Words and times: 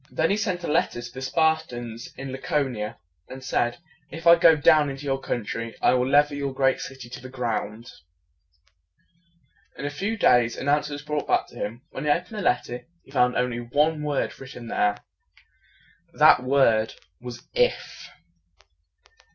Then 0.09 0.31
he 0.31 0.35
sent 0.37 0.63
a 0.63 0.67
letter 0.67 0.99
to 0.99 1.13
the 1.13 1.21
Spartans 1.21 2.11
in 2.17 2.31
La 2.31 2.39
co 2.39 2.67
ni 2.67 2.81
a, 2.81 2.97
and 3.29 3.43
said, 3.43 3.77
"If 4.09 4.25
I 4.25 4.35
go 4.35 4.55
down 4.55 4.89
into 4.89 5.03
your 5.03 5.19
country, 5.19 5.75
I 5.79 5.93
will 5.93 6.09
level 6.09 6.35
your 6.35 6.55
great 6.55 6.79
city 6.79 7.07
to 7.07 7.21
the 7.21 7.29
ground." 7.29 7.91
In 9.77 9.85
a 9.85 9.91
few 9.91 10.17
days, 10.17 10.57
an 10.57 10.67
answer 10.69 10.93
was 10.93 11.03
brought 11.03 11.27
back 11.27 11.45
to 11.49 11.55
him. 11.55 11.83
When 11.91 12.05
he 12.05 12.09
opened 12.09 12.35
the 12.35 12.41
letter, 12.41 12.87
he 13.03 13.11
found 13.11 13.35
only 13.37 13.59
one 13.59 14.01
word 14.01 14.39
written 14.39 14.69
there. 14.69 14.97
That 16.13 16.41
word 16.41 16.95
was 17.19 17.47
"IF." 17.53 18.09